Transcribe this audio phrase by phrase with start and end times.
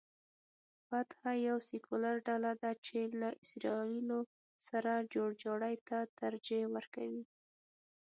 [0.87, 4.19] فتح یوه سیکولر ډله ده چې له اسراییلو
[4.67, 7.23] سره جوړجاړي ته ترجیح ورکوي.